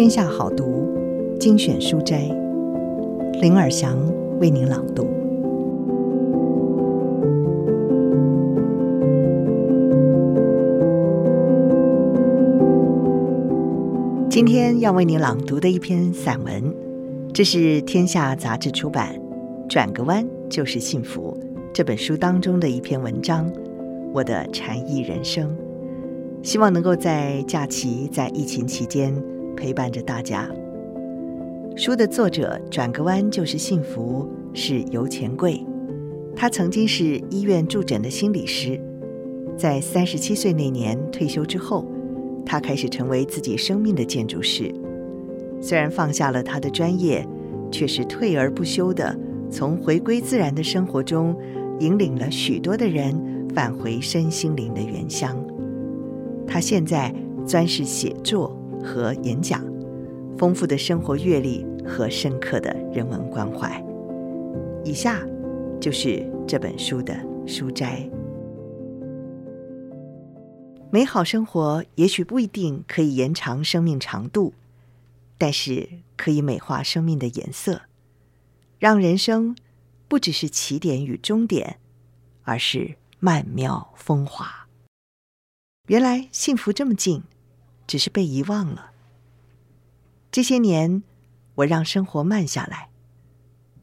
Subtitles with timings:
[0.00, 0.88] 天下好读
[1.38, 2.22] 精选书斋，
[3.42, 3.98] 林尔祥
[4.40, 5.06] 为您朗读。
[14.30, 16.74] 今天要为您朗读的一篇散文，
[17.34, 19.14] 这是天下杂志出版
[19.68, 21.36] 《转个弯就是幸福》
[21.74, 23.52] 这本书当中的一篇文章，
[24.14, 25.54] 我的禅意人生。
[26.42, 29.14] 希望能够在假期、在疫情期间
[29.60, 30.48] 陪伴着大家。
[31.76, 35.62] 书的作者转个弯就是幸福，是游钱柜。
[36.34, 38.80] 他曾经是医院驻诊的心理师，
[39.56, 41.84] 在三十七岁那年退休之后，
[42.46, 44.72] 他开始成为自己生命的建筑师。
[45.60, 47.26] 虽然放下了他的专业，
[47.70, 49.14] 却是退而不休地
[49.50, 51.36] 从回归自然的生活中，
[51.80, 53.14] 引领了许多的人
[53.54, 55.36] 返回身心灵的原乡。
[56.46, 57.14] 他现在
[57.46, 59.64] 专是写作和演讲，
[60.38, 63.82] 丰富的生活阅历和深刻的人文关怀。
[64.84, 65.20] 以下
[65.80, 67.14] 就是这本书的
[67.46, 68.08] 书摘。
[70.90, 74.52] 美好生活也许不一定可以延长生命长度，
[75.38, 77.82] 但是可以美化生命的颜色，
[78.78, 79.54] 让人生
[80.08, 81.78] 不只是起点与终点，
[82.42, 84.66] 而是曼妙风华。
[85.86, 87.22] 原来幸福这么近，
[87.90, 88.92] 只是被遗忘了。
[90.30, 91.02] 这些年，
[91.56, 92.88] 我让生活慢下来，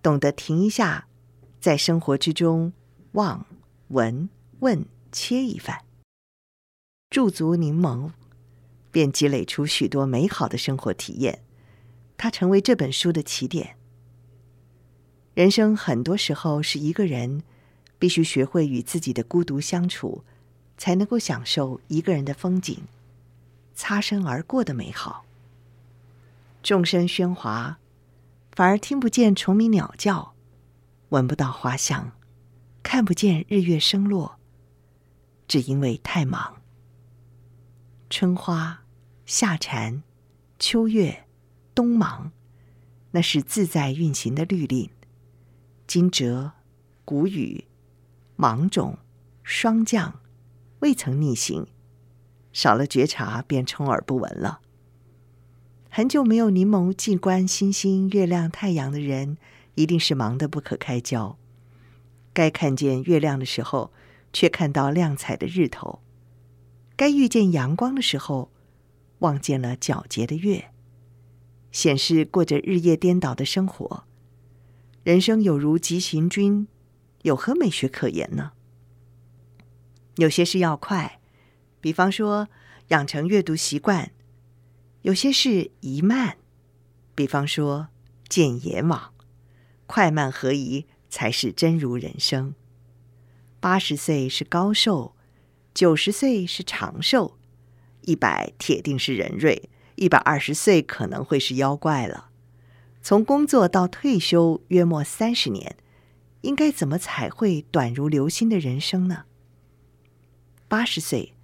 [0.00, 1.06] 懂得停一下，
[1.60, 2.72] 在生活之中
[3.12, 3.44] 望、
[3.88, 5.84] 闻、问、切一番，
[7.10, 8.12] 驻足凝眸，
[8.90, 11.44] 便积累出许多美好的生活体验。
[12.16, 13.76] 它成为这本书的起点。
[15.34, 17.42] 人生很多时候是一个人，
[17.98, 20.24] 必须学会与自己的孤独相处。
[20.78, 22.78] 才能够享受一个人的风景，
[23.80, 25.24] 擦身而过的美好。
[26.62, 27.78] 众声喧哗，
[28.52, 30.34] 反而听不见虫鸣鸟叫，
[31.08, 32.12] 闻不到花香，
[32.82, 34.36] 看不见日月升落，
[35.48, 36.60] 只因为太忙。
[38.10, 38.82] 春花、
[39.24, 40.02] 夏蝉、
[40.58, 41.24] 秋月、
[41.74, 42.32] 冬芒，
[43.12, 44.90] 那是自在运行的律令。
[45.86, 46.52] 惊蛰、
[47.06, 47.64] 谷雨、
[48.36, 48.98] 芒种、
[49.42, 50.20] 霜降。
[50.80, 51.66] 未曾逆行，
[52.52, 54.60] 少了觉察便充耳不闻了。
[55.88, 59.38] 很久没有凝眸静观星星、月亮、太阳的人，
[59.74, 61.36] 一定是忙得不可开交。
[62.32, 63.92] 该看见月亮的时候，
[64.32, 66.00] 却看到亮彩的日头；
[66.96, 68.50] 该遇见阳光的时候，
[69.18, 70.70] 望见了皎洁的月，
[71.72, 74.04] 显示过着日夜颠倒的生活。
[75.02, 76.68] 人生有如急行军，
[77.22, 78.52] 有何美学可言呢？
[80.16, 81.19] 有些事要快，
[81.80, 82.48] 比方说
[82.88, 84.10] 养成阅读习惯；
[85.02, 86.36] 有些事宜慢，
[87.14, 87.88] 比方说
[88.28, 89.12] 见阎王。
[89.86, 92.54] 快慢合宜才是真如人生。
[93.58, 95.16] 八十岁是高寿，
[95.74, 97.36] 九十岁是长寿，
[98.02, 102.30] 一百铁定是人瑞，一百二十岁可能会是妖怪了。
[103.02, 105.76] 从工作到退休约莫三十年，
[106.42, 109.24] 应该怎么才会短如流星的人生呢？
[110.68, 111.34] 八十岁，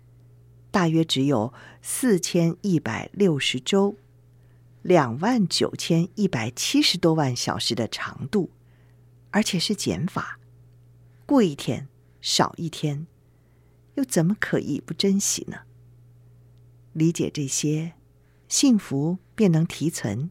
[0.77, 3.97] 大约只有四千一百六十周，
[4.83, 8.51] 两万九千一百七十多万小时的长度，
[9.31, 10.39] 而且是减法，
[11.25, 11.89] 过一天
[12.21, 13.07] 少一天，
[13.95, 15.61] 又怎么可以不珍惜呢？
[16.93, 17.95] 理解这些，
[18.47, 20.29] 幸福便能提存。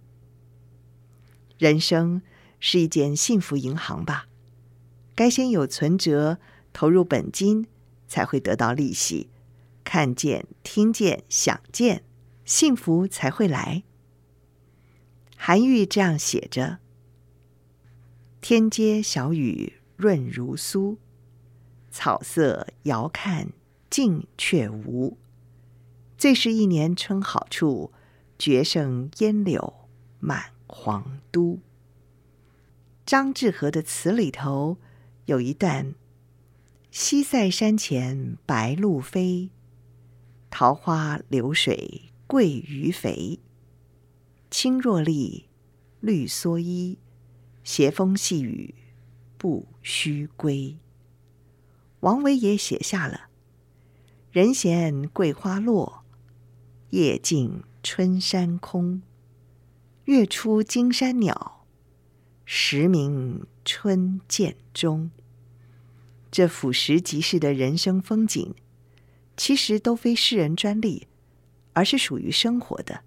[1.57, 2.21] 人生
[2.59, 4.27] 是一间幸福银行吧，
[5.15, 6.37] 该先有存折，
[6.71, 7.65] 投入本金。
[8.07, 9.31] 才会得到利息，
[9.85, 12.03] 看见、听见、想见，
[12.43, 13.83] 幸福才会来。
[15.37, 16.79] 韩愈这样写着
[18.41, 20.97] ：“天街小雨润如酥，
[21.91, 23.49] 草色遥看
[23.89, 25.17] 近却无。
[26.17, 27.93] 最是一年春好处，
[28.39, 29.73] 绝胜烟柳
[30.19, 31.59] 满皇都。”
[33.05, 34.77] 张志和的词里头
[35.25, 35.93] 有一段。
[36.89, 39.49] 西塞山前白鹭飞，
[40.57, 43.41] 桃花流水鳜鱼肥。
[44.49, 45.49] 青箬笠，
[45.99, 46.97] 绿蓑衣，
[47.65, 48.73] 斜风细雨
[49.37, 50.77] 不须归。
[51.99, 53.27] 王维也写下了
[54.31, 56.05] “人闲桂花落，
[56.91, 59.01] 夜静春山空。
[60.05, 61.65] 月出惊山鸟，
[62.45, 65.11] 时鸣春涧中。”
[66.31, 68.55] 这俯拾即是的人生风景，
[69.37, 71.07] 其实都非诗人专利，
[71.73, 73.01] 而是属于生活的。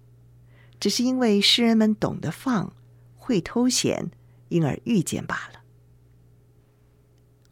[0.79, 2.73] 只是因为诗人们懂得放，
[3.17, 4.11] 会偷闲，
[4.47, 5.61] 因而遇见罢了。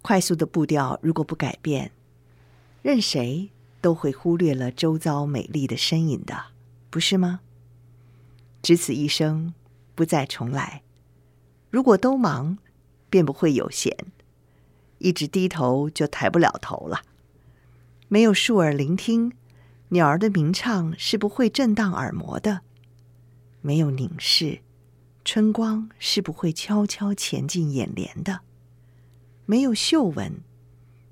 [0.01, 1.91] 快速的步调如果不改变，
[2.81, 3.49] 任谁
[3.81, 6.45] 都会忽略了周遭美丽的身影的，
[6.89, 7.41] 不是吗？
[8.61, 9.53] 只此一生，
[9.93, 10.83] 不再重来。
[11.69, 12.57] 如果都忙，
[13.09, 13.91] 便不会有闲；
[14.99, 17.01] 一直低头，就抬不了头了。
[18.09, 19.33] 没有竖耳聆听，
[19.89, 22.61] 鸟儿的鸣唱是不会震荡耳膜的；
[23.59, 24.61] 没有凝视，
[25.25, 28.39] 春光是不会悄悄潜进眼帘的；
[29.45, 30.41] 没有嗅闻，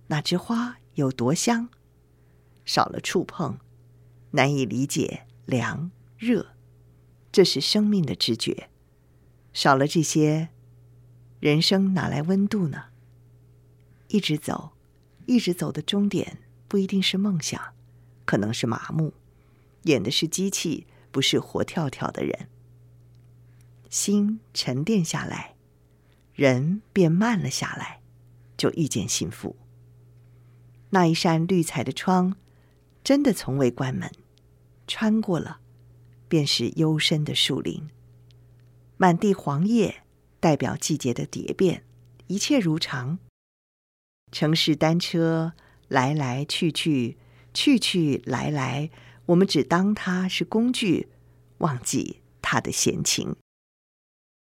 [0.07, 1.68] 那枝花有多香；
[2.63, 3.59] 少了触碰，
[4.31, 6.53] 难以理解凉热，
[7.30, 8.69] 这是生命的知觉。
[9.51, 10.48] 少了这些，
[11.41, 12.86] 人生哪来温度呢？
[14.07, 14.71] 一直走，
[15.25, 16.38] 一直走的终点。
[16.67, 17.73] 不一定是梦想，
[18.25, 19.13] 可能是麻木，
[19.83, 22.50] 演的是机器，不是活跳跳的人。
[23.89, 25.56] 心沉淀下来，
[26.33, 28.01] 人便慢了下来，
[28.57, 29.56] 就遇见幸福。
[30.89, 32.35] 那一扇绿彩的窗，
[33.03, 34.12] 真的从未关门，
[34.88, 35.59] 穿过了，
[36.27, 37.88] 便是幽深的树林。
[38.97, 40.03] 满地黄叶，
[40.39, 41.83] 代表季节的蝶变，
[42.27, 43.19] 一切如常。
[44.31, 45.53] 城市单车。
[45.87, 47.17] 来来去去，
[47.53, 48.89] 去去来来，
[49.27, 51.09] 我们只当它是工具，
[51.59, 53.35] 忘记它的闲情。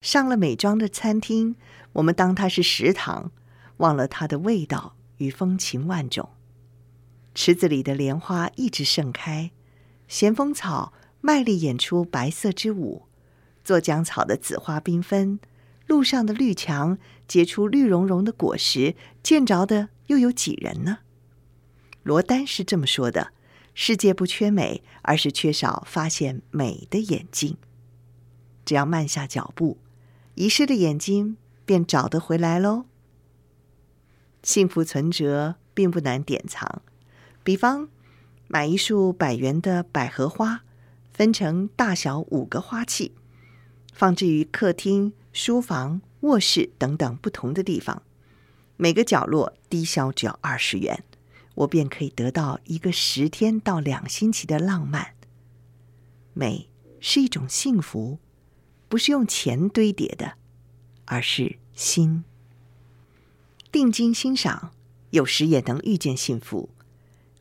[0.00, 1.56] 上了美妆的餐厅，
[1.94, 3.32] 我们当它是食堂，
[3.79, 6.31] 忘了它的味道与风情万种。
[7.35, 9.50] 池子里的莲花一直盛开，
[10.06, 13.06] 咸丰草卖力演出白色之舞，
[13.64, 15.41] 做浆草的紫花缤纷，
[15.87, 20.99] 路上的绿墙结出绿茸茸的果实，见着的又有几人呢？
[22.03, 23.33] 罗丹是这么说的
[23.75, 27.56] ：“世界不缺美，而是缺少发现美的眼睛。
[28.65, 29.79] 只要慢下脚步，
[30.35, 31.37] 遗失的眼睛
[31.67, 32.87] 便找得回来喽。
[34.43, 36.81] 幸福存折并不难典藏，
[37.43, 37.89] 比方
[38.47, 40.62] 买一束百元的百合花，
[41.12, 43.12] 分成大小五个花器，
[43.93, 48.03] 放置于客厅、书房、卧室等等不同的地方，
[48.77, 51.05] 每个角落低消只要二十元。”
[51.58, 55.14] 我便可以得到一个十天到两星期的浪漫。
[56.32, 56.69] 美
[57.00, 58.19] 是一种幸福，
[58.88, 60.34] 不是用钱堆叠的，
[61.06, 62.22] 而是心。
[63.72, 64.72] 定睛欣赏，
[65.10, 66.69] 有时也能遇见幸福。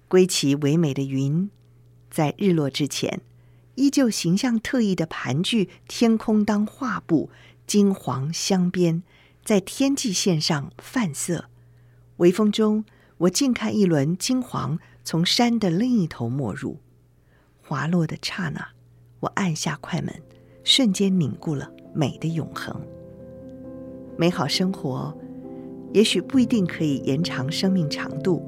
[0.07, 1.51] 归其唯美的云，
[2.09, 3.21] 在日落之前，
[3.75, 7.29] 依旧形象特异的盘踞天空当画布，
[7.67, 9.03] 金黄镶边，
[9.45, 11.49] 在天际线上泛色。
[12.17, 12.83] 微风中。
[13.19, 16.77] 我近看一轮金黄从山的另一头没入，
[17.63, 18.63] 滑落的刹那，
[19.21, 20.13] 我按下快门，
[20.63, 22.79] 瞬间凝固了美的永恒。
[24.17, 25.17] 美好生活，
[25.93, 28.43] 也许不一定可以延长生命长度，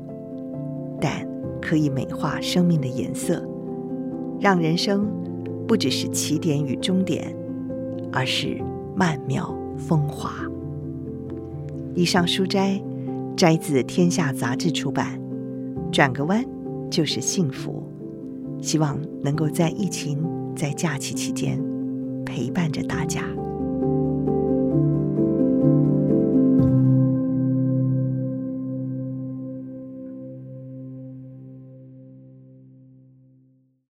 [1.01, 1.27] 但
[1.59, 3.43] 可以美化生命的颜色，
[4.39, 5.09] 让人生
[5.67, 7.35] 不只是起点与终点，
[8.11, 8.61] 而是
[8.95, 10.31] 曼妙风华。
[11.95, 12.79] 以上书斋。
[13.39, 15.17] 摘自《天下杂志》出版，
[15.91, 16.43] 《转个弯
[16.91, 17.81] 就是幸福》，
[18.61, 20.21] 希望能够在疫情、
[20.57, 21.57] 在假期期间
[22.25, 23.23] 陪伴着大家。